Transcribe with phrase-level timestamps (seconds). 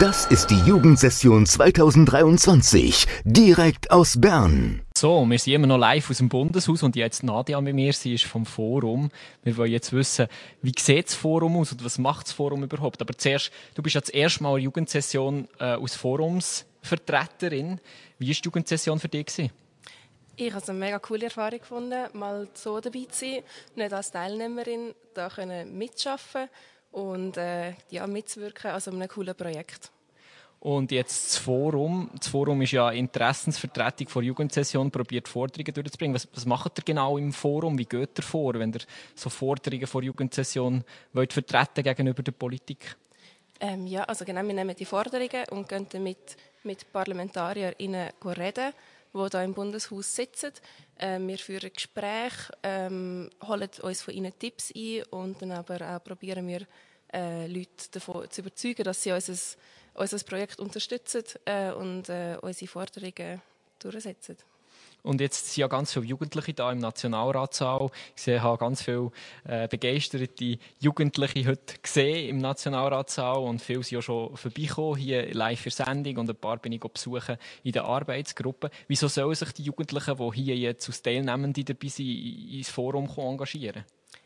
[0.00, 4.80] Das ist die Jugendsession 2023, direkt aus Bern.
[4.96, 8.14] So, wir sind immer noch live aus dem Bundeshaus und jetzt Nadia mit mir, sie
[8.14, 9.10] ist vom Forum.
[9.42, 10.28] Wir wollen jetzt wissen,
[10.62, 13.02] wie sieht das Forum aus und was macht das Forum überhaupt?
[13.02, 17.78] Aber zuerst, du bist ja das erste Mal in Jugendsession äh, als Forumsvertreterin.
[18.18, 19.26] Wie war die Jugendsession für dich?
[19.26, 19.50] Gewesen?
[20.36, 23.42] Ich habe es eine mega coole Erfahrung gefunden, mal so dabei zu sein,
[23.76, 26.48] nicht als Teilnehmerin da können mitschaffen
[26.92, 29.90] und äh, ja, mitzuwirken an so einem coolen Projekt.
[30.60, 32.08] Und jetzt das Forum.
[32.16, 36.14] Das Forum ist ja Interessensvertretung vor Jugendsession, probiert Forderungen durchzubringen.
[36.14, 37.76] Was, was macht ihr genau im Forum?
[37.76, 38.80] Wie geht ihr vor, wenn ihr
[39.16, 40.84] so Forderungen vor Jugendsession
[41.14, 42.94] wollt vertreten gegenüber der Politik?
[43.58, 48.72] Ähm, ja, also genau, wir nehmen die Forderungen und gehen damit mit ParlamentarierInnen reden,
[49.12, 50.52] die hier im Bundeshaus sitzen.
[50.98, 56.04] Ähm, wir führen Gespräche, ähm, holen uns von ihnen Tipps ein und dann aber auch
[56.04, 56.66] probieren wir,
[57.12, 59.34] äh, Leute davon zu überzeugen, dass sie unser,
[59.94, 63.42] unser Projekt unterstützen äh, und äh, unsere Forderungen
[63.78, 64.36] durchsetzen.
[65.02, 67.90] Und jetzt sind ja ganz viele Jugendliche da im Nationalratssaal.
[68.16, 69.10] Ich habe ganz viele
[69.44, 75.60] äh, begeisterte Jugendliche heute gesehen im Nationalratssaal und viele sind ja schon vorbeigekommen, hier live
[75.60, 78.70] für Sendung und ein paar bin ich besuchen in der Arbeitsgruppe.
[78.86, 83.84] Wieso sollen sich die Jugendlichen, die hier jetzt als Teilnehmende dabei sind, ins Forum engagieren?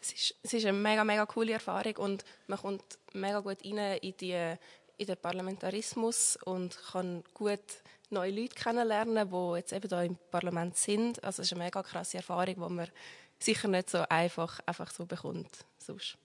[0.00, 3.98] Es ist, es ist eine mega, mega coole Erfahrung und man kommt mega gut rein
[3.98, 4.54] in, die,
[4.98, 7.58] in den Parlamentarismus und kann gut
[8.10, 11.22] neue Leute kennenlernen, die jetzt eben da im Parlament sind.
[11.22, 12.88] Also es ist eine mega krasse Erfahrung, die man
[13.38, 16.16] sicher nicht so einfach, einfach so bekommt sonst.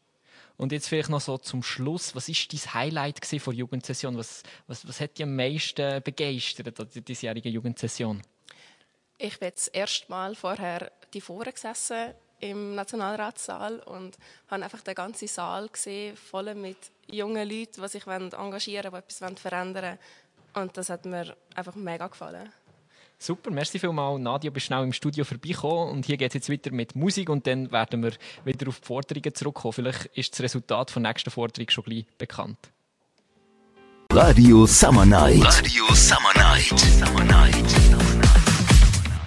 [0.58, 4.18] Und jetzt vielleicht noch so zum Schluss, was ist dein Highlight von der Jugendsession?
[4.18, 8.22] Was, was, was hat dich am meisten begeistert an der diesjährigen Jugendsession?
[9.18, 14.18] Ich bin jetzt erst mal vorher die vorne gesessen im Nationalratssaal und
[14.50, 19.24] habe einfach den ganzen Saal gesehen, voll mit jungen Leuten, die sich engagieren wollen, die
[19.24, 20.00] etwas verändern wollen.
[20.54, 22.50] Und das hat mir einfach mega gefallen.
[23.18, 24.20] Super, merci vielmals.
[24.20, 27.48] Nadia, bist schnell im Studio vorbeigekommen und hier geht es jetzt weiter mit Musik und
[27.48, 28.12] dann werden wir
[28.44, 29.74] wieder auf die Forderungen zurückkommen.
[29.74, 32.58] Vielleicht ist das Resultat der nächsten Forderung schon gleich bekannt.
[34.12, 35.44] Radio Summer Night.
[35.44, 36.78] Radio Summer Night.
[36.78, 37.70] Summer Night.
[37.70, 38.23] Summer Night.